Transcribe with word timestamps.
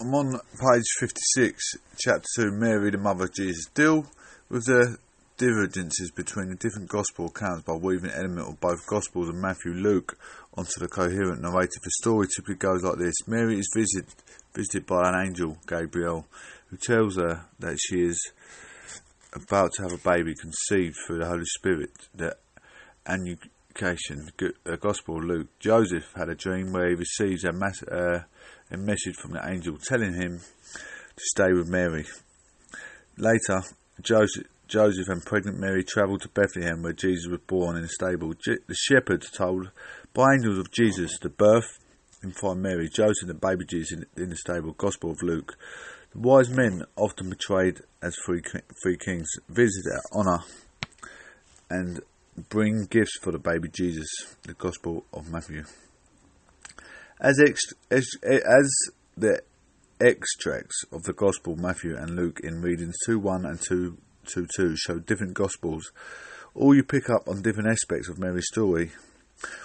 I'm 0.00 0.14
on 0.14 0.32
page 0.32 0.84
56, 1.00 1.62
chapter 1.98 2.26
2, 2.36 2.52
Mary, 2.52 2.90
the 2.90 2.98
mother 2.98 3.24
of 3.24 3.34
Jesus. 3.34 3.66
Deal 3.74 4.06
with 4.48 4.64
the 4.64 4.96
divergences 5.36 6.10
between 6.10 6.48
the 6.48 6.56
different 6.56 6.88
gospel 6.88 7.26
accounts 7.26 7.62
by 7.62 7.74
weaving 7.74 8.10
element 8.10 8.48
of 8.48 8.60
both 8.60 8.86
gospels 8.86 9.28
and 9.28 9.40
Matthew 9.40 9.72
Luke 9.72 10.16
onto 10.56 10.80
the 10.80 10.88
coherent 10.88 11.42
narrative. 11.42 11.82
The 11.84 11.90
story 12.00 12.26
typically 12.34 12.56
goes 12.56 12.82
like 12.82 12.98
this 12.98 13.14
Mary 13.26 13.58
is 13.58 13.70
visited, 13.74 14.10
visited 14.54 14.86
by 14.86 15.08
an 15.08 15.26
angel, 15.26 15.58
Gabriel, 15.68 16.26
who 16.68 16.78
tells 16.78 17.16
her 17.16 17.44
that 17.58 17.78
she 17.78 18.00
is 18.00 18.32
about 19.34 19.72
to 19.74 19.82
have 19.82 19.92
a 19.92 20.08
baby 20.08 20.34
conceived 20.34 20.96
through 21.06 21.18
the 21.18 21.28
Holy 21.28 21.44
Spirit. 21.44 21.90
The 22.14 22.36
annunciation, 23.80 24.30
the 24.64 24.76
Gospel 24.76 25.18
of 25.18 25.24
Luke. 25.24 25.48
Joseph 25.58 26.12
had 26.14 26.28
a 26.28 26.34
dream 26.34 26.72
where 26.72 26.88
he 26.88 26.94
receives 26.94 27.44
a 27.44 27.52
mass, 27.52 27.82
uh, 27.84 28.20
a 28.70 28.76
message 28.76 29.16
from 29.16 29.32
the 29.32 29.48
angel 29.48 29.76
telling 29.78 30.14
him 30.14 30.38
to 30.38 31.22
stay 31.24 31.52
with 31.52 31.68
Mary. 31.68 32.04
Later, 33.16 33.62
Joseph, 34.00 34.46
Joseph 34.68 35.08
and 35.08 35.24
pregnant 35.24 35.58
Mary 35.58 35.84
travelled 35.84 36.22
to 36.22 36.28
Bethlehem 36.28 36.82
where 36.82 36.92
Jesus 36.92 37.26
was 37.30 37.40
born 37.46 37.76
in 37.76 37.84
a 37.84 37.88
stable. 37.88 38.32
The 38.46 38.74
shepherds 38.74 39.30
told 39.30 39.70
by 40.14 40.34
angels 40.34 40.58
of 40.58 40.72
Jesus 40.72 41.18
the 41.20 41.28
birth 41.28 41.78
and 42.22 42.34
find 42.36 42.62
Mary, 42.62 42.88
Joseph 42.88 43.28
and 43.28 43.40
baby 43.40 43.64
Jesus 43.68 43.98
in, 43.98 44.22
in 44.22 44.30
the 44.30 44.36
stable. 44.36 44.72
Gospel 44.72 45.10
of 45.10 45.22
Luke. 45.22 45.56
The 46.12 46.20
wise 46.20 46.50
men, 46.50 46.84
often 46.96 47.30
portrayed 47.30 47.80
as 48.02 48.16
three, 48.24 48.42
three 48.82 48.96
kings, 48.98 49.28
visit 49.48 49.84
at 49.92 50.16
honour 50.16 50.44
and 51.70 52.00
bring 52.48 52.86
gifts 52.90 53.18
for 53.20 53.32
the 53.32 53.38
baby 53.38 53.68
Jesus. 53.68 54.08
The 54.42 54.54
Gospel 54.54 55.04
of 55.12 55.30
Matthew. 55.30 55.64
As, 57.20 57.38
ex- 57.40 57.72
as, 57.90 58.08
as 58.24 58.72
the 59.16 59.42
extracts 60.00 60.84
of 60.90 61.04
the 61.04 61.12
Gospel 61.12 61.56
Matthew 61.56 61.96
and 61.96 62.16
Luke 62.16 62.40
in 62.42 62.60
readings 62.60 62.96
2 63.06 63.18
1 63.18 63.44
and 63.46 63.60
2 63.60 63.96
2 64.26 64.46
2 64.56 64.76
show 64.76 64.98
different 64.98 65.34
Gospels, 65.34 65.92
all 66.54 66.74
you 66.74 66.82
pick 66.82 67.08
up 67.08 67.28
on 67.28 67.42
different 67.42 67.70
aspects 67.70 68.08
of 68.08 68.18
Mary's 68.18 68.46
story, 68.50 68.92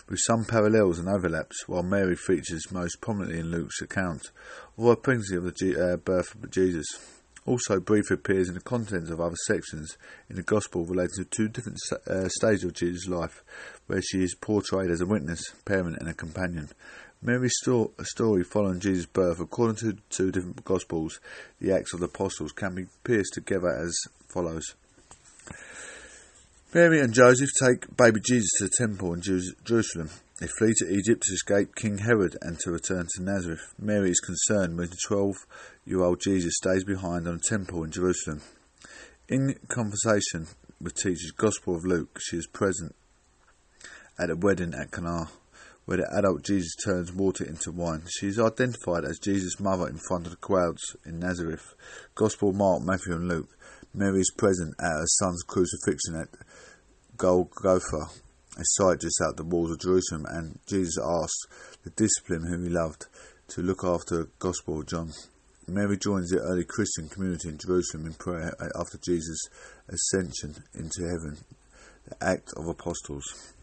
with 0.10 0.20
some 0.20 0.46
parallels 0.46 1.00
and 1.00 1.08
overlaps, 1.08 1.68
while 1.68 1.84
Mary 1.84 2.16
features 2.16 2.72
most 2.72 3.00
prominently 3.02 3.40
in 3.40 3.52
Luke's 3.52 3.82
account 3.82 4.32
of 4.78 4.86
her 4.86 4.96
pregnancy 4.96 5.36
of 5.36 5.44
the 5.44 5.52
G- 5.52 5.76
uh, 5.76 5.98
birth 5.98 6.34
of 6.36 6.50
Jesus. 6.52 6.86
Also, 7.48 7.80
briefly 7.80 8.16
appears 8.16 8.50
in 8.50 8.54
the 8.54 8.60
contents 8.60 9.10
of 9.10 9.20
other 9.20 9.36
sections 9.48 9.98
in 10.30 10.36
the 10.36 10.44
Gospel 10.44 10.86
relating 10.86 11.24
to 11.24 11.26
two 11.26 11.48
different 11.48 11.80
uh, 12.06 12.28
stages 12.28 12.66
of 12.66 12.74
Jesus' 12.74 13.08
life, 13.08 13.42
where 13.88 14.02
she 14.02 14.22
is 14.22 14.36
portrayed 14.36 14.92
as 14.92 15.02
a 15.02 15.06
witness, 15.06 15.42
parent, 15.66 15.98
and 16.00 16.10
a 16.10 16.14
companion, 16.14 16.70
Mary's 17.22 17.54
sto- 17.62 17.92
story 18.04 18.44
following 18.44 18.80
Jesus' 18.80 19.08
birth, 19.08 19.40
according 19.40 19.78
to 19.78 19.98
two 20.10 20.32
different 20.32 20.64
Gospels, 20.64 21.20
the 21.60 21.74
Acts 21.74 21.94
of 21.94 22.00
the 22.00 22.06
Apostles, 22.06 22.52
can 22.52 22.76
be 22.76 22.86
pieced 23.04 23.34
together 23.34 23.70
as 23.70 23.98
follows. 24.28 24.76
Mary 26.74 27.00
and 27.00 27.14
Joseph 27.14 27.50
take 27.60 27.96
baby 27.98 28.20
Jesus 28.24 28.50
to 28.60 28.66
the 28.66 28.72
temple 28.78 29.14
in 29.14 29.22
Jerusalem. 29.22 30.10
They 30.40 30.48
flee 30.48 30.74
to 30.78 30.94
Egypt 30.94 31.24
to 31.24 31.34
escape 31.34 31.74
King 31.76 31.98
Herod 31.98 32.38
and 32.42 32.60
to 32.60 32.72
return 32.72 33.08
to 33.16 33.24
Nazareth. 33.24 33.74
Mary 33.80 34.12
is 34.12 34.20
concerned 34.20 34.78
when 34.78 34.90
the 34.90 34.98
12 35.08 35.36
year 35.84 36.04
old 36.04 36.22
Jesus 36.22 36.54
stays 36.58 36.84
behind 36.84 37.28
on 37.28 37.36
a 37.36 37.40
temple 37.40 37.84
in 37.84 37.90
Jerusalem. 37.90 38.42
In 39.28 39.56
conversation 39.68 40.48
with 40.80 40.94
teachers 40.94 41.32
Gospel 41.36 41.76
of 41.76 41.86
Luke, 41.86 42.20
she 42.22 42.38
is 42.38 42.46
present 42.46 42.96
at 44.20 44.30
a 44.30 44.36
wedding 44.36 44.76
at 44.76 44.92
Cana 44.92 45.30
where 45.86 45.98
the 45.98 46.16
adult 46.16 46.44
Jesus 46.44 46.76
turns 46.86 47.14
water 47.14 47.44
into 47.44 47.72
wine. 47.72 48.04
She 48.20 48.28
is 48.28 48.38
identified 48.38 49.06
as 49.06 49.18
Jesus' 49.20 49.60
mother 49.60 49.88
in 49.88 49.98
front 50.08 50.26
of 50.26 50.32
the 50.32 50.38
crowds 50.38 50.98
in 51.06 51.18
Nazareth. 51.18 51.74
Gospel 52.14 52.54
Mark, 52.54 52.84
Matthew, 52.84 53.16
and 53.16 53.28
Luke. 53.28 53.58
Mary 53.94 54.20
is 54.20 54.32
present 54.38 54.76
at 54.80 54.92
her 54.92 55.08
son's 55.08 55.42
crucifixion 55.44 56.16
at 56.22 56.28
Golgotha, 57.16 58.12
a 58.58 58.64
site 58.64 59.02
just 59.02 59.22
out 59.22 59.38
the 59.38 59.44
walls 59.44 59.72
of 59.72 59.80
Jerusalem, 59.80 60.26
and 60.30 60.60
Jesus 60.68 60.98
asks 60.98 61.78
the 61.84 61.92
disciple 61.92 62.48
whom 62.48 62.64
he 62.64 62.70
loved 62.70 63.06
to 63.50 63.62
look 63.62 63.84
after 63.84 64.18
the 64.18 64.30
Gospel 64.40 64.80
of 64.80 64.88
John. 64.88 65.12
Mary 65.68 65.98
joins 65.98 66.30
the 66.30 66.40
early 66.40 66.64
Christian 66.64 67.08
community 67.10 67.50
in 67.50 67.58
Jerusalem 67.58 68.08
in 68.08 68.14
prayer 68.14 68.54
after 68.80 68.98
Jesus' 68.98 69.50
ascension 69.88 70.64
into 70.74 71.04
heaven, 71.04 71.38
the 72.08 72.16
Act 72.24 72.50
of 72.56 72.68
Apostles. 72.68 73.54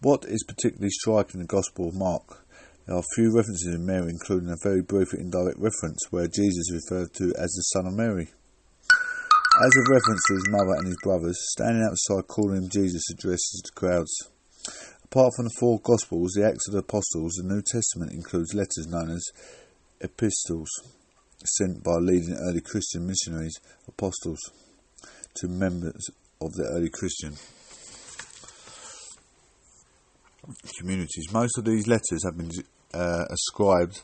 What 0.00 0.24
is 0.26 0.44
particularly 0.46 0.90
striking 0.90 1.40
in 1.40 1.46
the 1.46 1.52
Gospel 1.52 1.88
of 1.88 1.94
Mark? 1.94 2.44
There 2.86 2.96
are 2.96 3.02
few 3.16 3.34
references 3.34 3.74
in 3.74 3.84
Mary, 3.84 4.10
including 4.10 4.50
a 4.50 4.56
very 4.62 4.82
brief 4.82 5.12
indirect 5.12 5.58
reference 5.58 5.98
where 6.10 6.28
Jesus 6.28 6.70
is 6.70 6.82
referred 6.88 7.12
to 7.14 7.34
as 7.36 7.50
the 7.50 7.62
Son 7.72 7.86
of 7.86 7.94
Mary. 7.94 8.28
As 9.60 9.74
a 9.74 9.90
reference 9.90 10.22
to 10.28 10.34
his 10.34 10.48
mother 10.50 10.74
and 10.78 10.86
his 10.86 10.96
brothers, 11.02 11.36
standing 11.50 11.82
outside 11.82 12.28
calling 12.28 12.62
him 12.62 12.68
Jesus 12.68 13.02
addresses 13.10 13.60
the 13.64 13.72
crowds. 13.74 14.14
Apart 15.02 15.32
from 15.34 15.46
the 15.46 15.56
four 15.58 15.80
Gospels, 15.80 16.34
the 16.34 16.46
Acts 16.46 16.68
of 16.68 16.74
the 16.74 16.78
Apostles, 16.78 17.32
the 17.32 17.42
New 17.42 17.60
Testament 17.62 18.12
includes 18.12 18.54
letters 18.54 18.86
known 18.86 19.10
as 19.10 19.24
epistles, 20.00 20.68
sent 21.56 21.82
by 21.82 21.96
leading 21.96 22.36
early 22.38 22.60
Christian 22.60 23.04
missionaries, 23.04 23.58
apostles, 23.88 24.38
to 25.34 25.48
members 25.48 26.08
of 26.40 26.52
the 26.52 26.70
early 26.76 26.90
Christian 26.90 27.34
communities. 30.78 31.32
Most 31.32 31.58
of 31.58 31.64
these 31.64 31.88
letters 31.88 32.22
have 32.24 32.38
been 32.38 32.52
uh, 32.94 33.24
ascribed 33.28 34.02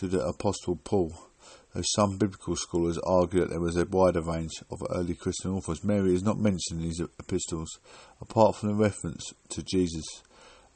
to 0.00 0.08
the 0.08 0.20
Apostle 0.26 0.76
Paul, 0.84 1.29
though 1.72 1.82
some 1.84 2.16
biblical 2.16 2.56
scholars 2.56 2.98
argue 3.06 3.40
that 3.40 3.50
there 3.50 3.60
was 3.60 3.76
a 3.76 3.84
wider 3.84 4.22
range 4.22 4.62
of 4.70 4.82
early 4.90 5.14
Christian 5.14 5.52
authors. 5.52 5.84
Mary 5.84 6.14
is 6.14 6.22
not 6.22 6.38
mentioned 6.38 6.80
in 6.80 6.88
these 6.88 7.00
epistles, 7.00 7.78
apart 8.20 8.56
from 8.56 8.70
the 8.70 8.74
reference 8.74 9.32
to 9.50 9.62
Jesus, 9.62 10.04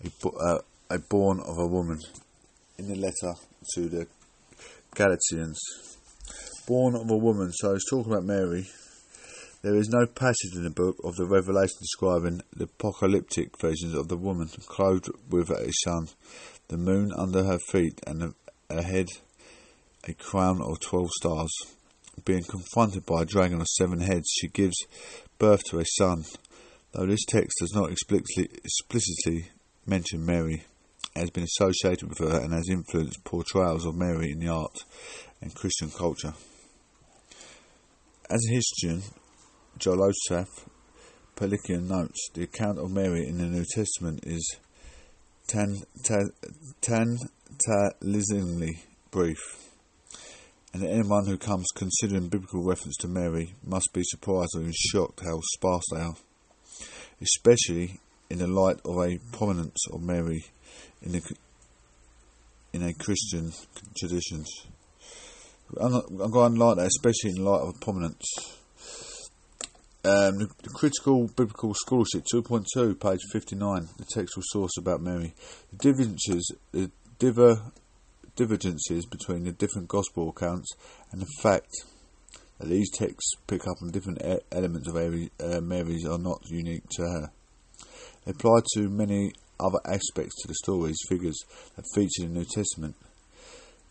a, 0.05 0.29
uh, 0.29 0.59
a 0.91 0.99
born 0.99 1.41
of 1.41 1.59
a 1.59 1.67
woman, 1.67 2.01
in 2.79 2.89
the 2.89 2.97
letter 2.97 3.35
to 3.75 3.89
the 3.89 4.07
Galatians. 4.95 5.59
Born 6.67 6.95
of 6.95 7.11
a 7.11 7.17
woman, 7.17 7.53
so 7.53 7.75
it's 7.75 7.91
talking 7.91 8.13
about 8.13 8.25
Mary 8.25 8.67
there 9.65 9.77
is 9.77 9.89
no 9.89 10.05
passage 10.05 10.55
in 10.55 10.63
the 10.63 10.69
book 10.69 10.97
of 11.05 11.17
the 11.17 11.25
Revelation 11.25 11.79
describing 11.81 12.43
the 12.55 12.65
apocalyptic 12.65 13.59
visions 13.59 13.95
of 13.95 14.09
the 14.09 14.17
woman 14.19 14.51
clothed 14.67 15.09
with 15.31 15.49
a 15.49 15.73
sun, 15.85 16.09
the 16.69 16.77
moon 16.77 17.11
under 17.17 17.45
her 17.45 17.59
feet, 17.59 17.99
and 18.07 18.35
her 18.71 18.83
head 18.83 19.07
a 20.07 20.15
crown 20.15 20.61
of 20.63 20.81
twelve 20.81 21.11
stars. 21.13 21.53
Being 22.25 22.45
confronted 22.45 23.07
by 23.07 23.23
a 23.23 23.27
dragon 23.27 23.61
of 23.61 23.69
seven 23.69 24.01
heads, 24.01 24.29
she 24.39 24.49
gives 24.49 24.77
birth 25.39 25.65
to 25.65 25.79
a 25.79 25.85
son. 25.85 26.25
Though 26.93 27.07
this 27.07 27.25
text 27.27 27.59
does 27.61 27.75
not 27.75 27.91
explicitly, 27.91 28.49
explicitly 28.63 29.51
mention 29.85 30.25
Mary, 30.25 30.65
it 31.17 31.21
has 31.21 31.31
been 31.31 31.45
associated 31.45 32.09
with 32.09 32.19
her 32.19 32.41
and 32.41 32.53
has 32.53 32.69
influenced 32.69 33.25
portrayals 33.25 33.85
of 33.85 33.97
Mary 33.97 34.31
in 34.31 34.39
the 34.39 34.49
art 34.49 34.85
and 35.41 35.55
Christian 35.55 35.91
culture. 35.91 36.35
As 38.31 38.41
a 38.49 38.55
historian, 38.55 39.03
Joseph 39.77 40.69
Pelikan 41.37 41.89
notes 41.89 42.31
the 42.33 42.45
account 42.45 42.79
of 42.79 42.91
Mary 42.91 43.27
in 43.27 43.39
the 43.39 43.47
New 43.47 43.65
Testament 43.75 44.21
is 44.25 44.57
tantalizingly 46.81 48.85
brief, 49.11 49.74
and 50.75 50.85
anyone 50.85 51.25
who 51.27 51.39
comes 51.39 51.67
considering 51.75 52.29
biblical 52.29 52.63
reference 52.63 52.97
to 52.97 53.09
Mary 53.09 53.55
must 53.65 53.89
be 53.95 54.03
surprised 54.03 54.57
even 54.57 54.73
shocked 54.75 55.21
how 55.21 55.39
sparse 55.55 55.85
they 55.93 56.01
are, 56.01 56.17
especially 57.23 58.01
in 58.29 58.39
the 58.39 58.49
light 58.49 58.81
of 58.85 58.99
a 58.99 59.19
prominence 59.33 59.87
of 59.93 60.03
Mary 60.03 60.45
in 61.01 61.13
the 61.13 61.37
in 62.73 62.83
a 62.83 62.93
Christian 62.93 63.53
traditions. 63.97 64.49
I'm, 65.81 65.93
going 66.31 66.55
to 66.55 66.65
like 66.65 66.77
that, 66.79 66.87
especially 66.89 67.31
in 67.31 67.45
light 67.45 67.63
of 67.63 67.81
prominence 67.81 68.27
um, 70.05 70.39
the, 70.39 70.49
the, 70.63 70.71
Critical 70.71 71.29
Biblical 71.29 71.73
Scholarship 71.73 72.25
2.2, 72.35 73.01
page 73.01 73.21
59, 73.33 73.89
the 73.97 74.05
textual 74.05 74.43
source 74.49 74.73
about 74.77 75.01
Mary. 75.01 75.35
The 75.71 75.77
divergences, 75.79 76.53
the 76.73 76.91
diver, 77.19 77.73
divergences 78.37 79.07
between 79.07 79.45
the 79.45 79.53
different 79.53 79.89
Gospel 79.89 80.31
accounts 80.31 80.73
and 81.13 81.21
the 81.21 81.27
fact 81.41 81.71
that 82.59 82.69
these 82.69 82.91
texts 82.91 83.33
pick 83.47 83.67
up 83.67 83.77
on 83.83 83.91
different 83.91 84.23
elements 84.53 84.89
of 84.89 84.97
uh, 84.97 85.61
Mary's 85.61 86.07
are 86.07 86.19
not 86.19 86.41
unique 86.49 86.89
to 86.91 87.03
her. 87.03 87.31
They 88.25 88.33
apply 88.33 88.61
to 88.75 88.89
many 88.89 89.33
other 89.61 89.79
aspects 89.85 90.35
to 90.43 90.49
the 90.49 90.55
stories, 90.55 90.97
figures 91.09 91.39
that 91.77 91.85
feature 91.95 92.25
in 92.25 92.35
the 92.35 92.41
New 92.41 92.45
Testament. 92.45 92.97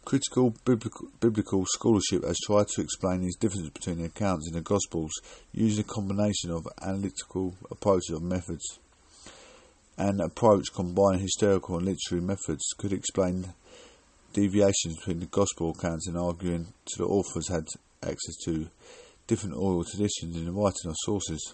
Critical 0.06 0.54
biblical, 0.66 1.66
scholarship 1.66 2.25
has 2.25 2.38
tried 2.45 2.68
to 2.69 2.81
explain 2.81 3.22
these 3.22 3.38
differences 3.38 3.69
between 3.69 4.00
the 4.00 4.06
accounts 4.06 4.48
in 4.48 4.54
the 4.54 4.62
Gospels 4.62 5.12
using 5.54 5.86
a 5.86 5.94
combination 5.94 6.51
of 6.51 6.68
analytical 6.81 7.56
approaches 7.72 8.10
of 8.10 8.22
methods. 8.22 8.80
An 9.98 10.19
approach 10.19 10.66
combining 10.75 11.22
historical 11.22 11.78
and 11.78 11.86
literary 11.86 12.22
methods 12.22 12.66
could 12.78 12.92
explain 12.92 13.54
deviations 14.33 14.97
between 14.97 15.19
the 15.19 15.27
Gospel 15.27 15.69
accounts 15.69 16.07
and 16.07 16.18
arguing 16.18 16.74
to 16.85 16.97
the 16.97 17.06
authors 17.06 17.47
had 17.50 17.68
access 18.01 18.35
to 18.45 18.68
different 19.27 19.56
oral 19.56 19.85
traditions 19.85 20.35
in 20.35 20.45
the 20.45 20.51
writing 20.51 20.89
of 20.89 20.95
sources. 20.97 21.53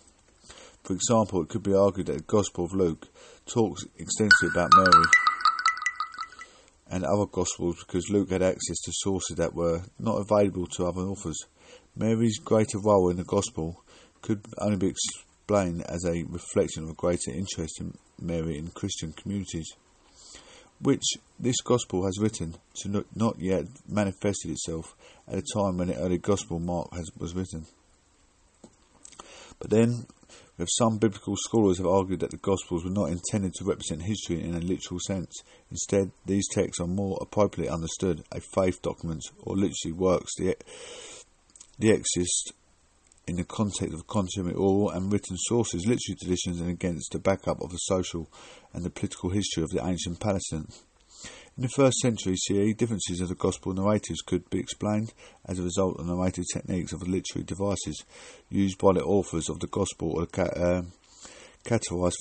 For 0.83 0.93
example, 0.93 1.43
it 1.43 1.49
could 1.49 1.63
be 1.63 1.73
argued 1.73 2.07
that 2.07 2.17
the 2.17 2.23
Gospel 2.23 2.65
of 2.65 2.73
Luke 2.73 3.07
talks 3.45 3.83
extensively 3.97 4.49
about 4.53 4.71
Mary 4.75 5.05
and 6.89 7.03
other 7.03 7.25
Gospels 7.25 7.83
because 7.85 8.09
Luke 8.09 8.31
had 8.31 8.41
access 8.41 8.79
to 8.85 8.91
sources 8.93 9.35
that 9.37 9.53
were 9.53 9.83
not 9.99 10.17
available 10.17 10.65
to 10.67 10.85
other 10.85 11.01
authors. 11.01 11.37
Mary's 11.95 12.39
greater 12.39 12.79
role 12.79 13.09
in 13.09 13.17
the 13.17 13.23
Gospel 13.23 13.83
could 14.21 14.43
only 14.59 14.77
be 14.77 14.87
explained 14.87 15.83
as 15.87 16.03
a 16.05 16.23
reflection 16.23 16.83
of 16.83 16.89
a 16.89 16.93
greater 16.93 17.31
interest 17.31 17.79
in 17.79 17.93
Mary 18.19 18.57
in 18.57 18.67
Christian 18.69 19.11
communities, 19.13 19.69
which 20.81 21.03
this 21.39 21.61
Gospel 21.61 22.05
has 22.05 22.19
written 22.19 22.55
to 22.81 23.05
not 23.15 23.39
yet 23.39 23.65
manifested 23.87 24.51
itself 24.51 24.95
at 25.27 25.37
a 25.37 25.43
time 25.53 25.77
when 25.77 25.89
the 25.89 25.95
early 25.95 26.17
Gospel 26.17 26.59
Mark 26.59 26.93
has, 26.93 27.09
was 27.17 27.33
written. 27.33 27.65
But 29.59 29.69
then, 29.69 30.05
some 30.67 30.97
biblical 30.97 31.35
scholars 31.37 31.77
have 31.77 31.87
argued 31.87 32.21
that 32.21 32.31
the 32.31 32.37
Gospels 32.37 32.83
were 32.83 32.91
not 32.91 33.09
intended 33.09 33.53
to 33.55 33.65
represent 33.65 34.03
history 34.03 34.41
in 34.43 34.55
a 34.55 34.59
literal 34.59 34.99
sense. 34.99 35.33
Instead, 35.71 36.11
these 36.25 36.47
texts 36.51 36.81
are 36.81 36.87
more 36.87 37.17
appropriately 37.21 37.73
understood 37.73 38.23
as 38.31 38.45
faith 38.53 38.81
documents 38.81 39.31
or 39.41 39.55
literary 39.55 39.93
works 39.93 40.31
the, 40.37 40.55
the 41.77 41.91
exist 41.91 42.53
in 43.29 43.35
the 43.35 43.43
context 43.43 43.93
of 43.93 44.07
contemporary 44.07 44.57
oral 44.57 44.89
and 44.89 45.13
written 45.13 45.37
sources, 45.37 45.85
literary 45.85 46.17
traditions, 46.19 46.59
and 46.59 46.69
against 46.69 47.11
the 47.11 47.19
backup 47.19 47.61
of 47.61 47.69
the 47.69 47.77
social 47.77 48.27
and 48.73 48.83
the 48.83 48.89
political 48.89 49.29
history 49.29 49.61
of 49.61 49.69
the 49.69 49.85
ancient 49.85 50.19
Palestine. 50.19 50.67
In 51.55 51.63
the 51.63 51.69
first 51.69 51.99
century 51.99 52.35
CE, 52.37 52.73
differences 52.75 53.21
of 53.21 53.29
the 53.29 53.35
Gospel 53.35 53.73
narratives 53.73 54.21
could 54.21 54.49
be 54.49 54.59
explained 54.59 55.13
as 55.45 55.59
a 55.59 55.63
result 55.63 55.99
of 55.99 56.07
narrative 56.07 56.45
techniques 56.51 56.91
of 56.91 57.07
literary 57.07 57.43
devices 57.45 58.03
used 58.49 58.79
by 58.79 58.93
the 58.93 59.03
authors 59.03 59.47
of 59.47 59.59
the 59.59 59.67
Gospel 59.67 60.11
or 60.11 60.27
uh, 60.41 60.81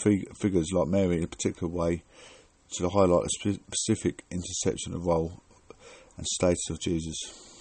fig- 0.02 0.36
figures 0.36 0.70
like 0.74 0.88
Mary 0.88 1.18
in 1.18 1.24
a 1.24 1.28
particular 1.28 1.72
way 1.72 2.02
to 2.72 2.88
highlight 2.90 3.24
a 3.24 3.54
specific 3.70 4.24
intersection 4.30 4.92
of 4.92 5.06
role 5.06 5.40
and 6.18 6.26
status 6.26 6.68
of 6.68 6.80
Jesus. 6.80 7.57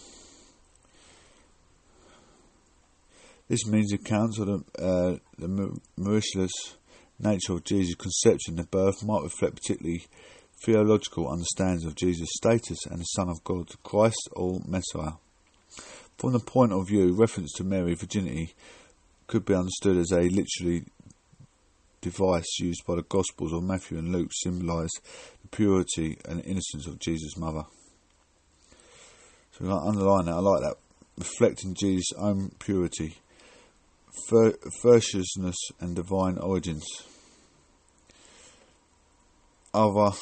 This 3.48 3.66
means 3.66 3.94
accounts 3.94 4.40
of 4.40 4.48
the, 4.48 4.64
uh, 4.78 5.18
the 5.38 5.72
miraculous 5.96 6.52
nature 7.20 7.54
of 7.54 7.64
Jesus' 7.64 7.96
conception 7.96 8.60
and 8.60 8.70
birth 8.70 9.04
might 9.04 9.24
reflect 9.24 9.56
particularly 9.56 10.06
theological 10.64 11.30
understandings 11.32 11.86
of 11.86 11.96
Jesus' 11.96 12.30
status 12.36 12.86
and 12.86 13.00
the 13.00 13.04
Son 13.04 13.30
of 13.30 13.44
God, 13.44 13.70
Christ 13.84 14.30
or 14.34 14.60
Messiah. 14.66 15.14
From 16.18 16.34
the 16.34 16.40
point 16.40 16.74
of 16.74 16.88
view, 16.88 17.16
reference 17.16 17.54
to 17.54 17.64
Mary's 17.64 18.00
virginity 18.00 18.54
could 19.28 19.46
be 19.46 19.54
understood 19.54 19.98
as 19.98 20.12
a 20.12 20.22
literary 20.22 20.86
device 22.02 22.60
used 22.60 22.86
by 22.86 22.96
the 22.96 23.04
Gospels 23.04 23.54
of 23.54 23.64
Matthew 23.64 23.98
and 23.98 24.12
Luke 24.12 24.32
symbolise 24.34 24.92
the 25.42 25.48
purity 25.50 26.18
and 26.26 26.44
innocence 26.46 26.88
of 26.88 27.00
Jesus' 27.00 27.38
mother. 27.38 27.64
So 29.52 29.66
we 29.66 29.72
underline 29.72 30.26
that. 30.26 30.36
I 30.36 30.40
like 30.40 30.62
that. 30.62 30.76
Reflecting 31.18 31.76
Jesus' 31.76 32.14
own 32.18 32.52
purity, 32.60 33.18
virtuousness, 34.30 35.58
and 35.80 35.96
divine 35.96 36.38
origins. 36.38 36.86
Other 39.74 40.16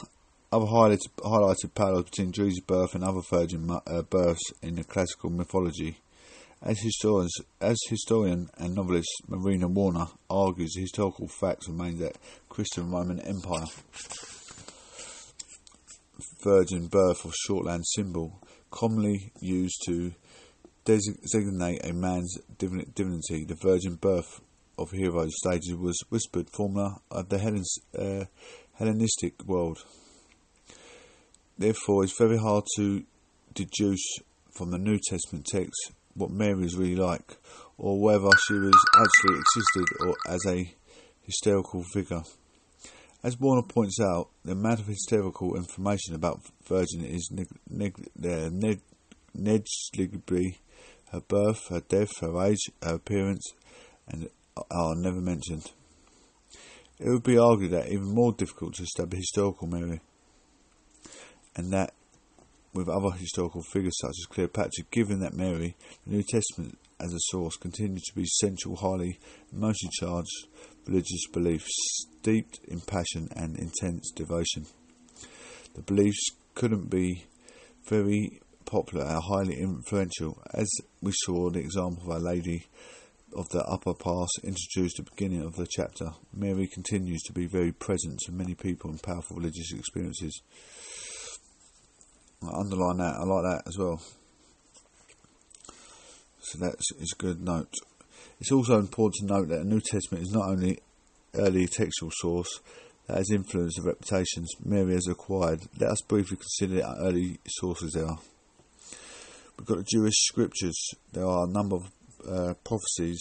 other 0.52 0.66
highlighted, 0.66 1.10
highlighted 1.18 1.74
parallels 1.74 2.06
between 2.06 2.32
Jesus' 2.32 2.62
birth 2.62 2.96
and 2.96 3.04
other 3.04 3.22
virgin 3.30 3.70
uh, 3.70 4.02
births 4.04 4.54
in 4.62 4.76
the 4.76 4.84
classical 4.84 5.30
mythology. 5.30 5.98
As, 6.62 6.80
historians, 6.80 7.36
as 7.60 7.78
historian 7.90 8.50
and 8.58 8.74
novelist 8.74 9.10
Marina 9.28 9.68
Warner 9.68 10.08
argues, 10.30 10.74
the 10.74 10.82
historical 10.82 11.28
facts 11.28 11.68
remain 11.68 12.00
that 12.00 12.18
Christian 12.48 12.90
Roman 12.90 13.20
Empire 13.20 13.68
virgin 16.44 16.88
birth 16.88 17.26
or 17.26 17.32
shorthand 17.34 17.86
symbol 17.88 18.40
commonly 18.72 19.32
used 19.42 19.82
to 19.86 20.14
designate 20.86 21.84
a 21.84 21.94
man's 21.94 22.38
divinity. 22.58 23.44
The 23.44 23.58
virgin 23.62 23.96
birth 23.96 24.42
of 24.78 24.92
heroes 24.92 25.34
stages 25.38 25.76
was 25.76 25.98
whispered 26.10 26.50
formula 26.56 27.02
of 27.12 27.30
the 27.30 27.64
uh, 27.98 28.26
Hellenistic 28.74 29.44
world. 29.46 29.80
Therefore, 31.58 32.04
it's 32.04 32.18
very 32.18 32.38
hard 32.38 32.66
to 32.76 33.04
deduce 33.54 34.20
from 34.56 34.72
the 34.72 34.78
New 34.78 35.00
Testament 35.10 35.46
text 35.46 35.92
what 36.14 36.30
Mary 36.30 36.64
is 36.64 36.78
really 36.78 36.96
like, 36.96 37.38
or 37.78 38.00
whether 38.00 38.30
she 38.48 38.54
was 38.54 38.86
actually 38.98 39.40
existed 39.40 39.98
or 40.02 40.16
as 40.28 40.46
a 40.48 40.74
hysterical 41.24 41.84
figure. 41.94 42.22
As 43.24 43.40
Warner 43.40 43.68
points 43.68 44.00
out, 44.00 44.30
the 44.44 44.52
amount 44.52 44.82
of 44.82 44.88
hysterical 44.88 45.56
information 45.56 46.14
about 46.14 46.42
Virgin 46.68 47.04
is 47.04 47.30
neg- 47.32 47.48
neg- 47.70 48.82
negligibly 49.38 50.60
her 51.12 51.22
birth, 51.22 51.68
her 51.70 51.82
death, 51.82 52.20
her 52.22 52.42
age, 52.44 52.70
her 52.82 52.96
appearance, 52.96 53.54
and 54.08 54.30
are 54.72 54.96
never 54.96 55.22
mentioned. 55.22 55.72
It 57.00 57.10
would 57.10 57.24
be 57.24 57.38
argued 57.38 57.72
that 57.72 57.90
even 57.90 58.14
more 58.14 58.32
difficult 58.32 58.76
to 58.76 58.84
establish 58.84 59.20
historical 59.20 59.68
Mary 59.68 60.00
and 61.56 61.72
that 61.74 61.94
with 62.74 62.90
other 62.90 63.12
historical 63.12 63.64
figures 63.64 63.98
such 64.02 64.16
as 64.20 64.26
Cleopatra, 64.26 64.84
given 64.92 65.20
that 65.20 65.34
Mary, 65.34 65.76
the 66.06 66.16
New 66.16 66.24
Testament 66.24 66.78
as 67.00 67.14
a 67.14 67.20
source, 67.32 67.56
continued 67.56 68.04
to 68.04 68.16
be 68.16 68.26
central, 68.26 68.76
highly 68.76 69.18
emotionally 69.52 69.92
charged 69.94 70.48
religious 70.86 71.28
beliefs, 71.32 71.72
steeped 72.20 72.60
in 72.66 72.82
passion 72.82 73.30
and 73.36 73.58
intense 73.58 74.12
devotion. 74.12 74.66
The 75.74 75.82
beliefs 75.82 76.32
couldn't 76.54 76.90
be 76.90 77.26
very 77.88 78.42
popular 78.76 79.06
and 79.06 79.24
highly 79.24 79.58
influential, 79.58 80.38
as 80.54 80.70
we 81.02 81.14
saw 81.24 81.50
the 81.50 81.60
example 81.60 82.04
of 82.04 82.10
Our 82.10 82.20
Lady 82.20 82.66
of 83.34 83.48
the 83.48 83.64
Upper 83.64 83.94
Pass 83.94 84.28
introduced 84.44 85.00
at 85.00 85.06
the 85.06 85.12
beginning 85.16 85.46
of 85.46 85.56
the 85.56 85.66
chapter. 85.66 86.10
Mary 86.34 86.68
continues 86.68 87.22
to 87.22 87.32
be 87.32 87.46
very 87.46 87.72
present 87.72 88.20
to 88.26 88.34
many 88.34 88.54
people 88.54 88.92
in 88.92 88.98
powerful 88.98 89.38
religious 89.38 89.72
experiences. 89.72 90.42
I 92.44 92.50
underline 92.60 92.98
that. 92.98 93.16
I 93.16 93.24
like 93.24 93.44
that 93.44 93.64
as 93.66 93.78
well. 93.78 94.02
So 96.42 96.60
that's 96.60 96.92
is 97.00 97.16
a 97.18 97.24
good 97.24 97.40
note. 97.42 97.74
It's 98.42 98.52
also 98.52 98.78
important 98.78 99.30
to 99.30 99.36
note 99.36 99.48
that 99.48 99.60
the 99.60 99.70
New 99.70 99.80
Testament 99.80 100.26
is 100.26 100.34
not 100.34 100.50
only 100.50 100.80
early 101.36 101.68
textual 101.68 102.12
source 102.14 102.60
that 103.08 103.20
has 103.20 103.32
influenced 103.32 103.78
the 103.78 103.88
reputations 103.88 104.52
Mary 104.66 104.96
has 104.96 105.08
acquired. 105.08 105.62
Let 105.80 105.92
us 105.92 106.02
briefly 106.02 106.36
consider 106.36 106.82
the 106.82 106.98
early 107.00 107.40
sources 107.48 107.94
there 107.94 108.08
are. 108.08 108.20
We've 109.58 109.68
got 109.68 109.78
the 109.78 109.84
Jewish 109.84 110.16
scriptures. 110.18 110.78
There 111.14 111.26
are 111.26 111.46
a 111.46 111.52
number 111.52 111.78
of 111.78 111.92
uh, 112.28 112.54
prophecies 112.64 113.20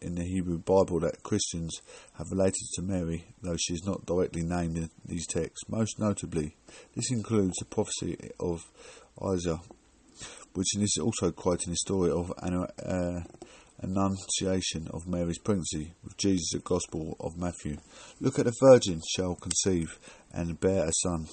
in 0.00 0.14
the 0.14 0.24
Hebrew 0.24 0.58
Bible 0.58 1.00
that 1.00 1.22
Christians 1.22 1.80
have 2.14 2.30
related 2.30 2.66
to 2.74 2.82
Mary, 2.82 3.24
though 3.42 3.56
she 3.56 3.74
is 3.74 3.84
not 3.84 4.06
directly 4.06 4.42
named 4.42 4.76
in 4.76 4.90
these 5.04 5.26
texts. 5.26 5.68
Most 5.68 5.98
notably, 5.98 6.56
this 6.94 7.10
includes 7.10 7.56
the 7.58 7.64
prophecy 7.64 8.30
of 8.38 8.64
Isaiah, 9.22 9.60
which 10.54 10.76
is 10.76 10.98
also 11.00 11.30
quoting 11.32 11.72
the 11.72 11.76
story 11.76 12.10
of 12.10 12.32
an 12.42 12.66
uh, 12.84 13.22
annunciation 13.80 14.88
of 14.92 15.08
Mary's 15.08 15.38
pregnancy 15.38 15.92
with 16.04 16.16
Jesus, 16.16 16.50
the 16.52 16.60
Gospel 16.60 17.16
of 17.18 17.36
Matthew. 17.36 17.78
Look 18.20 18.38
at 18.38 18.46
the 18.46 18.54
virgin 18.60 19.00
shall 19.16 19.34
conceive 19.34 19.98
and 20.32 20.60
bear 20.60 20.84
a 20.84 20.92
son. 21.02 21.26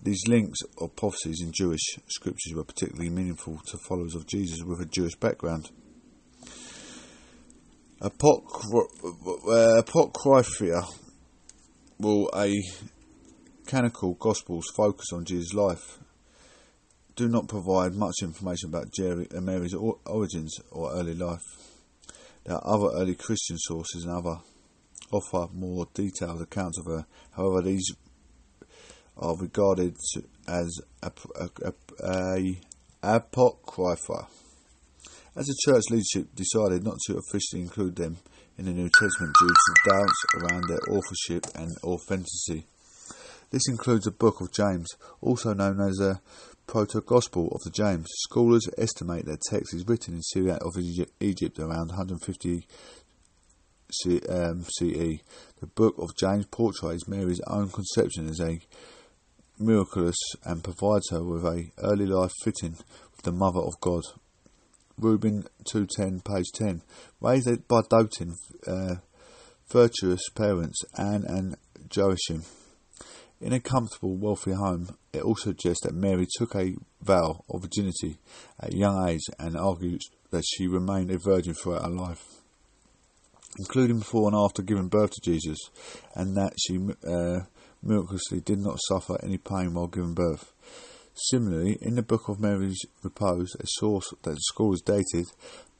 These 0.00 0.28
links 0.28 0.58
or 0.76 0.88
prophecies 0.88 1.40
in 1.42 1.52
Jewish 1.52 1.80
scriptures 2.08 2.54
were 2.54 2.64
particularly 2.64 3.10
meaningful 3.10 3.60
to 3.66 3.78
followers 3.78 4.14
of 4.14 4.26
Jesus 4.26 4.62
with 4.62 4.80
a 4.80 4.86
Jewish 4.86 5.16
background. 5.16 5.70
Apocrypha 8.00 8.86
will 11.98 12.30
a 12.34 12.54
canonical 13.66 14.14
gospels 14.14 14.66
focus 14.76 15.06
on 15.12 15.24
Jesus' 15.24 15.52
life 15.52 15.98
do 17.18 17.28
not 17.28 17.48
provide 17.48 17.96
much 17.96 18.14
information 18.22 18.68
about 18.68 18.92
Jerry, 18.92 19.26
uh, 19.36 19.40
Mary's 19.40 19.74
origins 19.74 20.54
or 20.70 20.92
early 20.92 21.14
life. 21.14 21.42
There 22.44 22.54
are 22.54 22.62
other 22.64 22.96
early 22.96 23.16
Christian 23.16 23.56
sources 23.58 24.04
and 24.04 24.14
other 24.14 24.36
offer 25.10 25.52
more 25.52 25.88
detailed 25.94 26.40
accounts 26.40 26.78
of 26.78 26.86
her. 26.86 27.06
However, 27.32 27.62
these 27.62 27.90
are 29.18 29.36
regarded 29.36 29.96
as 30.46 30.80
a, 31.02 31.10
apocrypha. 33.02 34.28
As 35.36 35.46
the 35.46 35.56
church 35.64 35.84
leadership 35.90 36.34
decided 36.34 36.84
not 36.84 36.98
to 37.06 37.18
officially 37.18 37.62
include 37.62 37.96
them 37.96 38.18
in 38.56 38.64
the 38.64 38.72
New 38.72 38.90
Testament 38.98 39.34
due 39.38 39.48
to 39.48 39.90
doubts 39.90 40.24
around 40.34 40.64
their 40.68 40.80
authorship 40.90 41.46
and 41.54 41.70
authenticity, 41.84 42.66
This 43.50 43.68
includes 43.68 44.04
the 44.04 44.10
Book 44.10 44.40
of 44.40 44.52
James, 44.52 44.88
also 45.20 45.54
known 45.54 45.80
as 45.80 45.96
the 45.96 46.20
Proto-Gospel 46.66 47.48
of 47.48 47.62
the 47.62 47.70
James. 47.70 48.06
Scholars 48.28 48.68
estimate 48.76 49.24
that 49.24 49.40
text 49.40 49.74
is 49.74 49.86
written 49.86 50.14
in 50.14 50.22
Syria 50.22 50.58
of 50.60 50.76
Egypt 51.20 51.58
around 51.58 51.88
150 51.88 52.66
CE. 53.90 54.06
Um, 54.28 54.66
the 54.80 55.66
Book 55.74 55.94
of 55.98 56.14
James 56.16 56.44
portrays 56.46 57.08
Mary's 57.08 57.40
own 57.46 57.70
conception 57.70 58.28
as 58.28 58.40
a 58.40 58.60
miraculous 59.58 60.18
and 60.44 60.64
provides 60.64 61.10
her 61.10 61.22
with 61.22 61.44
a 61.44 61.70
early 61.82 62.06
life 62.06 62.32
fitting 62.42 62.76
with 63.16 63.22
the 63.24 63.32
Mother 63.32 63.60
of 63.60 63.80
God. 63.80 64.02
Reuben 64.98 65.44
210, 65.64 66.20
page 66.20 66.46
10. 66.54 66.82
Raised 67.20 67.68
by 67.68 67.82
doting, 67.88 68.36
uh, 68.66 68.96
virtuous 69.70 70.28
parents, 70.34 70.82
Anne 70.96 71.24
and 71.26 71.56
Joachim. 71.94 72.42
In 73.40 73.52
a 73.52 73.60
comfortable, 73.60 74.16
wealthy 74.16 74.52
home, 74.52 74.96
it 75.12 75.22
also 75.22 75.50
suggests 75.50 75.84
that 75.84 75.94
Mary 75.94 76.26
took 76.36 76.56
a 76.56 76.74
vow 77.00 77.44
of 77.48 77.62
virginity 77.62 78.18
at 78.58 78.74
a 78.74 78.76
young 78.76 79.08
age 79.08 79.20
and 79.38 79.56
argues 79.56 80.08
that 80.30 80.44
she 80.44 80.66
remained 80.66 81.10
a 81.10 81.18
virgin 81.18 81.54
throughout 81.54 81.84
her 81.84 81.90
life, 81.90 82.24
including 83.58 84.00
before 84.00 84.28
and 84.28 84.36
after 84.36 84.62
giving 84.62 84.88
birth 84.88 85.10
to 85.12 85.20
Jesus, 85.20 85.58
and 86.14 86.36
that 86.36 86.54
she 86.58 86.78
uh, 87.06 87.40
miraculously 87.82 88.40
did 88.40 88.58
not 88.58 88.78
suffer 88.88 89.18
any 89.22 89.38
pain 89.38 89.74
while 89.74 89.86
giving 89.86 90.14
birth. 90.14 90.52
Similarly, 91.14 91.78
in 91.80 91.96
the 91.96 92.02
Book 92.02 92.28
of 92.28 92.40
Mary's 92.40 92.80
Repose, 93.02 93.54
a 93.58 93.66
source 93.66 94.12
that 94.22 94.34
the 94.34 94.40
school 94.40 94.74
is 94.74 94.80
dated 94.80 95.26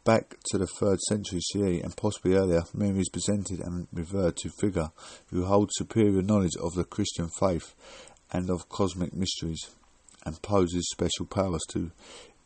back 0.04 0.36
to 0.50 0.58
the 0.58 0.66
3rd 0.66 0.98
century 1.00 1.40
CE 1.40 1.82
and 1.82 1.96
possibly 1.96 2.34
earlier, 2.34 2.62
Mary 2.72 3.00
is 3.00 3.10
presented 3.10 3.60
and 3.60 3.86
referred 3.92 4.36
to 4.38 4.48
figure 4.48 4.90
who 5.26 5.44
holds 5.44 5.74
superior 5.74 6.22
knowledge 6.22 6.56
of 6.62 6.74
the 6.74 6.84
Christian 6.84 7.28
faith 7.28 7.74
and 8.32 8.50
of 8.50 8.68
cosmic 8.68 9.12
mysteries, 9.14 9.70
and 10.24 10.40
poses 10.42 10.88
special 10.90 11.26
powers 11.26 11.62
to 11.70 11.90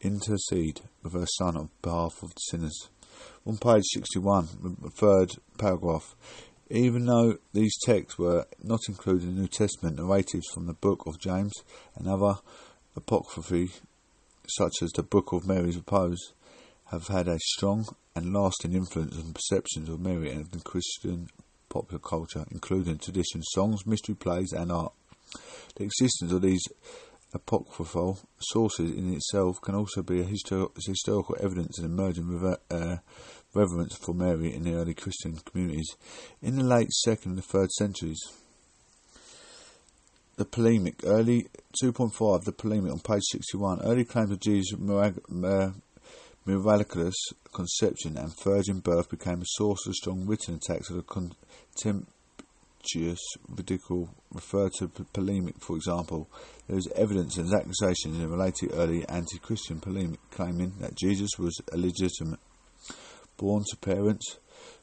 intercede 0.01 0.81
with 1.03 1.15
her 1.15 1.27
Son 1.39 1.57
on 1.57 1.71
behalf 1.83 2.23
of 2.23 2.33
sinners. 2.37 2.89
On 3.45 3.57
page 3.57 3.83
61, 3.95 4.77
the 4.81 4.91
third 4.91 5.33
paragraph, 5.59 6.15
even 6.71 7.07
though 7.07 7.39
these 7.53 7.77
texts 7.85 8.17
were 8.17 8.47
not 8.63 8.79
included 8.89 9.29
in 9.29 9.35
the 9.35 9.41
New 9.43 9.49
Testament, 9.49 9.97
narratives 9.97 10.47
from 10.55 10.67
the 10.67 10.75
Book 10.75 11.03
of 11.07 11.19
James 11.19 11.53
and 11.97 12.07
other 12.07 12.35
apocrypha, 12.95 13.67
such 14.47 14.75
as 14.81 14.93
the 14.93 15.03
Book 15.03 15.33
of 15.33 15.45
Mary's 15.45 15.77
Repose, 15.77 16.35
have 16.93 17.09
had 17.09 17.27
a 17.27 17.39
strong 17.41 17.85
and 18.15 18.33
lasting 18.33 18.75
influence 18.75 19.19
on 19.19 19.33
perceptions 19.33 19.89
of 19.89 19.99
Mary 19.99 20.31
and 20.31 20.43
of 20.43 20.53
the 20.53 20.61
Christian 20.61 21.27
popular 21.69 21.99
culture, 21.99 22.45
including 22.53 22.99
traditions, 22.99 23.47
songs, 23.51 23.85
mystery 23.85 24.15
plays, 24.15 24.53
and 24.53 24.71
art. 24.71 24.93
The 25.75 25.85
existence 25.85 26.31
of 26.31 26.43
these 26.43 26.63
apocryphal 27.35 28.19
sources 28.39 28.91
in 28.91 29.13
itself 29.15 29.61
can 29.61 29.75
also 29.75 30.03
be 30.03 30.21
a 30.21 30.25
histor- 30.25 30.71
historical 30.87 31.37
evidence 31.41 31.79
of 31.79 31.85
emerging 31.85 32.29
rever- 32.29 32.61
uh, 32.71 32.97
reverence 33.55 33.97
for 33.97 34.15
Mary 34.15 34.53
in 34.55 34.65
the 34.65 34.75
early 34.75 34.95
Christian 34.95 35.37
communities. 35.37 35.97
In 36.41 36.57
the 36.57 36.65
late 36.65 36.91
second 36.91 37.33
and 37.33 37.45
third 37.45 37.71
centuries, 37.73 38.21
the 40.37 40.45
polemic, 40.45 41.01
early 41.05 41.49
2.5, 41.83 42.45
the 42.45 42.53
polemic 42.53 42.91
on 42.91 43.01
page 43.01 43.23
61, 43.31 43.83
early 43.83 44.05
claims 44.05 44.31
of 44.31 44.41
Jesus' 44.41 44.75
miraculous 46.45 47.15
conception 47.53 48.17
and 48.17 48.37
virgin 48.43 48.81
birth 48.81 49.09
became 49.09 49.43
a 49.43 49.47
source 49.47 49.87
of 49.87 49.95
strong 49.95 50.27
written 50.27 50.55
attacks 50.55 50.91
of 50.91 50.97
the 50.97 51.03
contemptuous 52.83 53.21
ridicule 53.49 54.09
referred 54.33 54.73
to 54.75 54.89
polemic, 54.89 55.55
for 55.61 55.77
example. 55.77 56.29
There 56.69 56.79
is 56.79 56.89
evidence 56.95 57.37
and 57.37 57.53
accusations 57.53 58.19
in 58.19 58.31
related 58.31 58.71
early 58.75 59.07
anti-Christian 59.09 59.81
polemic 59.81 60.21
claiming 60.31 60.75
that 60.81 60.97
Jesus 60.97 61.31
was 61.39 61.61
illegitimate 61.73 62.41
born 63.37 63.65
to 63.71 63.77
parents 63.77 64.39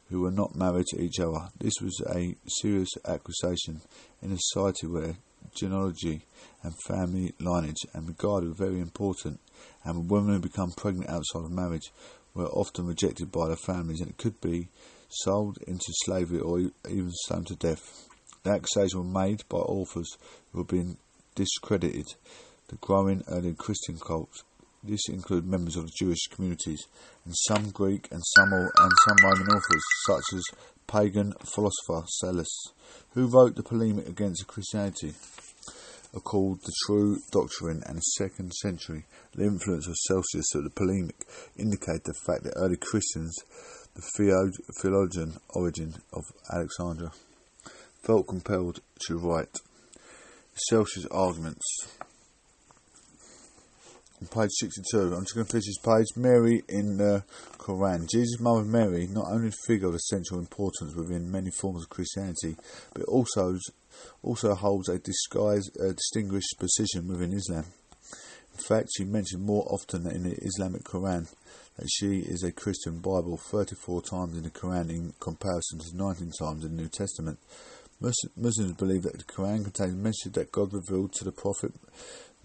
who 0.08 0.20
were 0.20 0.30
not 0.30 0.56
married 0.56 0.86
to 0.86 1.00
each 1.00 1.20
other. 1.20 1.48
This 1.58 1.74
was 1.80 2.00
a 2.14 2.34
serious 2.48 2.90
accusation 3.06 3.80
in 4.22 4.32
a 4.32 4.38
society 4.38 4.86
where 4.86 5.16
genealogy 5.54 6.26
and 6.62 6.74
family 6.86 7.32
lineage 7.38 7.86
are 7.94 8.02
regarded 8.02 8.56
very 8.56 8.80
important, 8.80 9.40
and 9.84 10.10
women 10.10 10.34
who 10.34 10.40
become 10.40 10.72
pregnant 10.76 11.08
outside 11.08 11.44
of 11.44 11.50
marriage 11.50 11.92
were 12.34 12.48
often 12.48 12.86
rejected 12.86 13.32
by 13.32 13.48
their 13.48 13.56
families 13.56 14.00
and 14.00 14.10
it 14.10 14.18
could 14.18 14.40
be 14.40 14.68
sold 15.10 15.58
into 15.66 15.92
slavery 16.04 16.40
or 16.40 16.70
even 16.88 17.12
stoned 17.12 17.48
to 17.48 17.56
death. 17.56 18.08
The 18.42 18.50
accusations 18.50 18.94
were 18.94 19.04
made 19.04 19.42
by 19.48 19.58
authors 19.58 20.16
who 20.52 20.58
were 20.58 20.64
being 20.64 20.96
discredited 21.34 22.14
the 22.68 22.76
growing 22.76 23.22
early 23.28 23.54
Christian 23.54 23.98
cult 23.98 24.44
this 24.82 25.08
included 25.08 25.48
members 25.48 25.76
of 25.76 25.86
the 25.86 25.92
Jewish 25.98 26.26
communities, 26.30 26.86
and 27.24 27.34
some 27.36 27.70
Greek 27.70 28.08
and 28.10 28.22
some 28.36 28.52
and 28.52 28.92
some 29.06 29.16
Roman 29.22 29.48
authors, 29.48 29.82
such 30.06 30.24
as 30.34 30.44
pagan 30.86 31.34
philosopher 31.44 32.06
Celsus, 32.06 32.72
who 33.10 33.26
wrote 33.26 33.56
the 33.56 33.62
polemic 33.62 34.08
against 34.08 34.46
Christianity, 34.46 35.12
are 36.14 36.20
called 36.20 36.60
the 36.62 36.72
True 36.86 37.18
Doctrine 37.30 37.82
and 37.86 38.02
Second 38.02 38.52
Century. 38.54 39.04
The 39.34 39.44
influence 39.44 39.86
of 39.86 39.96
Celsus 39.96 40.54
of 40.54 40.64
the 40.64 40.70
polemic 40.70 41.26
indicate 41.56 42.04
the 42.04 42.14
fact 42.14 42.44
that 42.44 42.54
early 42.56 42.76
Christians, 42.76 43.36
the 43.94 44.02
theologian 44.80 45.38
Origen 45.50 45.94
of 46.12 46.24
Alexandria, 46.52 47.12
felt 48.02 48.28
compelled 48.28 48.80
to 49.06 49.18
write 49.18 49.60
Celsus' 50.54 51.06
arguments 51.06 51.64
on 54.20 54.28
page 54.28 54.50
62. 54.58 55.14
I'm 55.14 55.22
just 55.22 55.34
going 55.34 55.46
to 55.46 55.52
finish 55.52 55.66
this 55.66 55.78
page. 55.78 56.06
Mary 56.16 56.62
in 56.68 56.98
the 56.98 57.24
Quran. 57.58 58.08
Jesus' 58.10 58.40
mother 58.40 58.64
Mary, 58.64 59.06
not 59.06 59.26
only 59.30 59.48
a 59.48 59.66
figure 59.66 59.88
of 59.88 59.94
essential 59.94 60.38
importance 60.38 60.94
within 60.94 61.30
many 61.30 61.50
forms 61.50 61.82
of 61.82 61.88
Christianity, 61.88 62.56
but 62.94 63.04
also 63.04 63.56
also 64.22 64.54
holds 64.54 64.88
a 64.88 64.98
disguised, 64.98 65.76
uh, 65.80 65.92
distinguished 65.92 66.54
position 66.58 67.08
within 67.08 67.32
Islam. 67.32 67.64
In 68.54 68.60
fact, 68.60 68.90
she 68.96 69.04
mentioned 69.04 69.42
more 69.42 69.66
often 69.70 70.06
in 70.10 70.24
the 70.24 70.36
Islamic 70.42 70.84
Quran 70.84 71.32
that 71.76 71.88
she 71.88 72.18
is 72.20 72.42
a 72.42 72.52
Christian 72.52 72.98
Bible 72.98 73.36
34 73.36 74.02
times 74.02 74.36
in 74.36 74.42
the 74.42 74.50
Quran 74.50 74.90
in 74.90 75.14
comparison 75.20 75.78
to 75.78 75.96
19 75.96 76.32
times 76.38 76.64
in 76.64 76.76
the 76.76 76.82
New 76.82 76.88
Testament. 76.88 77.38
Muslims 78.00 78.72
believe 78.74 79.02
that 79.02 79.18
the 79.18 79.24
Quran 79.24 79.64
contains 79.64 79.94
messages 79.94 80.32
that 80.32 80.52
God 80.52 80.72
revealed 80.72 81.12
to 81.14 81.24
the 81.24 81.32
Prophet 81.32 81.72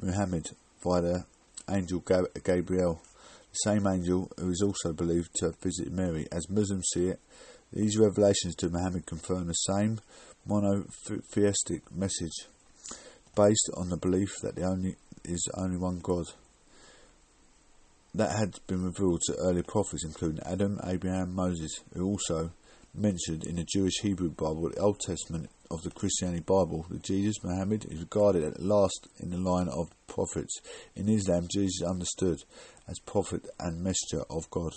Muhammad 0.01 0.50
via 0.84 1.01
the 1.01 1.25
angel 1.70 2.03
Gabriel, 2.44 3.01
the 3.51 3.55
same 3.63 3.88
angel 3.88 4.29
who 4.38 4.50
is 4.50 4.62
also 4.62 4.94
believed 4.94 5.34
to 5.36 5.46
have 5.46 5.58
visited 5.62 5.94
Mary. 5.94 6.27
As 6.32 6.50
Muslims 6.50 6.89
see 6.94 7.08
it, 7.08 7.20
these 7.74 7.98
revelations 7.98 8.55
to 8.55 8.70
Muhammad 8.70 9.05
confirm 9.05 9.48
the 9.48 9.53
same 9.53 10.00
monotheistic 10.46 11.91
message, 11.91 12.48
based 13.36 13.70
on 13.75 13.89
the 13.89 13.98
belief 13.98 14.36
that 14.44 14.55
there 14.55 14.67
only 14.67 14.96
is 15.24 15.48
only 15.55 15.77
one 15.77 16.00
God. 16.00 16.25
That 18.15 18.38
had 18.38 18.55
been 18.65 18.86
revealed 18.86 19.24
to 19.25 19.36
early 19.39 19.62
prophets, 19.62 20.05
including 20.05 20.39
Adam, 20.45 20.79
Abraham, 20.86 21.36
Moses, 21.36 21.81
who 21.93 22.05
also 22.05 22.51
mentioned 22.93 23.43
in 23.43 23.57
the 23.57 23.65
Jewish 23.65 24.00
Hebrew 24.01 24.29
Bible, 24.29 24.69
the 24.69 24.79
Old 24.79 25.01
Testament 25.01 25.50
of 25.69 25.81
the 25.84 25.91
Christianity 25.91 26.39
Bible, 26.39 26.86
that 26.89 27.03
Jesus 27.03 27.43
Muhammad 27.43 27.84
is 27.91 28.00
regarded 28.00 28.45
at 28.45 28.62
last 28.62 29.10
in 29.19 29.31
the 29.31 29.38
line 29.38 29.67
of 29.67 29.89
prophets. 30.07 30.62
In 30.95 31.10
Islam, 31.10 31.50
Jesus 31.51 31.81
is 31.81 31.88
understood 31.89 32.41
as 32.88 33.00
prophet 33.00 33.50
and 33.60 33.84
messenger 33.84 34.24
of 34.29 34.50
God, 34.50 34.72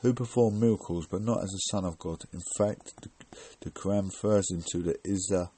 who 0.00 0.14
performed 0.14 0.58
miracles, 0.58 1.06
but 1.10 1.20
not 1.20 1.42
as 1.42 1.50
the 1.50 1.58
Son 1.70 1.84
of 1.84 1.98
God. 1.98 2.22
In 2.32 2.40
fact, 2.56 3.06
the, 3.60 3.70
Quran 3.70 4.06
refers 4.06 4.50
him 4.50 4.64
to 4.70 4.78
the 4.78 4.96
Isa, 5.04 5.50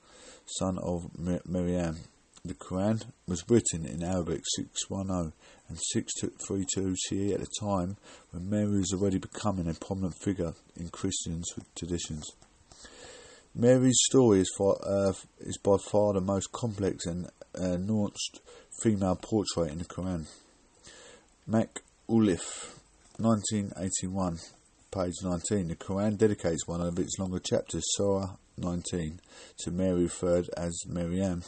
son 0.47 0.79
of 0.79 1.17
Maryam. 1.47 1.99
The 2.45 2.55
Quran 2.55 3.05
was 3.27 3.45
written 3.49 3.85
in 3.85 4.03
Arabic 4.03 4.43
610 4.57 5.33
and 5.69 5.79
632 5.79 6.95
CE 6.97 7.33
at 7.33 7.41
a 7.41 7.47
time 7.61 7.97
when 8.31 8.49
Mary 8.49 8.79
was 8.79 8.93
already 8.93 9.19
becoming 9.19 9.69
a 9.69 9.75
prominent 9.75 10.15
figure 10.23 10.55
in 10.77 10.89
Christian 10.89 11.43
traditions. 11.75 12.31
Mary's 13.55 13.99
story 14.09 14.41
is, 14.41 14.53
far, 14.57 14.77
uh, 14.87 15.13
is 15.41 15.59
by 15.59 15.77
far 15.91 16.13
the 16.13 16.21
most 16.21 16.53
complex 16.53 17.07
and 17.07 17.27
uh, 17.57 17.77
nuanced 17.77 18.39
female 18.83 19.17
portrait 19.17 19.73
in 19.73 19.79
the 19.79 19.85
Quran. 19.85 20.27
Mac 21.47 21.83
Ulif, 22.09 22.77
1981, 23.17 24.39
page 24.93 25.15
19. 25.23 25.69
The 25.69 25.77
Quran 25.77 26.17
dedicates 26.17 26.69
one 26.69 26.81
of 26.81 26.99
its 26.99 27.19
longer 27.19 27.41
chapters, 27.41 27.85
Surah 27.97 28.37
19, 28.57 29.21
to 29.59 29.71
Mary 29.73 30.03
referred 30.03 30.49
as 30.57 30.85
Maryam. 30.87 31.43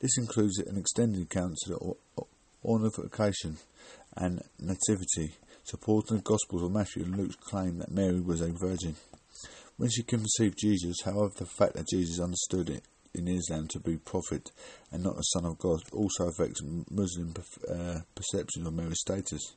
This 0.00 0.16
includes 0.16 0.58
an 0.58 0.78
extended 0.78 1.28
of 1.36 1.96
the 2.16 2.28
annunciation 2.64 3.58
and 4.16 4.42
nativity, 4.58 5.34
supporting 5.62 6.16
the 6.16 6.22
Gospels 6.22 6.62
of 6.62 6.72
Matthew 6.72 7.04
and 7.04 7.16
Luke's 7.16 7.36
claim 7.36 7.78
that 7.78 7.90
Mary 7.92 8.20
was 8.20 8.40
a 8.40 8.50
virgin. 8.50 8.96
When 9.76 9.90
she 9.90 10.02
conceived 10.02 10.58
Jesus, 10.58 11.02
however, 11.04 11.32
the 11.36 11.46
fact 11.46 11.74
that 11.74 11.88
Jesus 11.88 12.18
understood 12.18 12.70
it 12.70 12.84
in 13.14 13.28
Islam 13.28 13.68
to 13.68 13.80
be 13.80 13.96
prophet 13.96 14.50
and 14.90 15.02
not 15.02 15.16
the 15.16 15.22
son 15.22 15.44
of 15.44 15.58
God 15.58 15.80
also 15.92 16.28
affects 16.28 16.62
Muslim 16.90 17.34
uh, 17.68 18.00
perception 18.14 18.66
of 18.66 18.72
Mary's 18.72 19.00
status. 19.00 19.54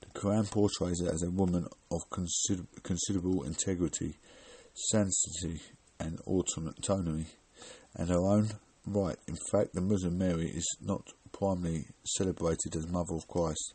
The 0.00 0.20
Quran 0.20 0.50
portrays 0.50 1.02
her 1.02 1.12
as 1.12 1.22
a 1.22 1.30
woman 1.30 1.66
of 1.90 2.00
consider- 2.10 2.66
considerable 2.82 3.44
integrity, 3.44 4.16
sanctity, 4.74 5.60
and 6.00 6.18
autonomy, 6.20 7.26
and 7.94 8.08
her 8.08 8.18
own 8.18 8.50
right. 8.86 9.16
In 9.26 9.36
fact, 9.50 9.74
the 9.74 9.80
Muslim 9.80 10.18
Mary 10.18 10.48
is 10.48 10.66
not 10.80 11.02
primarily 11.32 11.86
celebrated 12.04 12.76
as 12.76 12.86
Mother 12.86 13.14
of 13.14 13.28
Christ, 13.28 13.74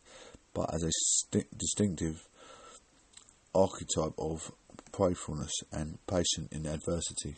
but 0.54 0.72
as 0.74 0.82
a 0.82 0.90
st- 0.90 1.56
distinctive 1.56 2.28
archetype 3.54 4.14
of 4.18 4.52
prayerfulness 4.92 5.52
and 5.72 5.98
patience 6.06 6.48
in 6.52 6.66
adversity. 6.66 7.36